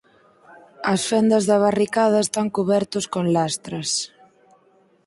[0.93, 3.89] As fendas da barricada están cubertos con lastras.